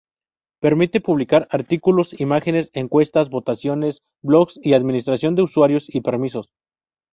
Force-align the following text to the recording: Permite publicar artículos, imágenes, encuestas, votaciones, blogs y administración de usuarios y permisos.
Permite 0.63 0.99
publicar 0.99 1.47
artículos, 1.51 2.15
imágenes, 2.19 2.71
encuestas, 2.73 3.29
votaciones, 3.29 4.01
blogs 4.23 4.59
y 4.63 4.73
administración 4.73 5.35
de 5.35 5.43
usuarios 5.43 5.85
y 5.93 6.01
permisos. 6.01 6.49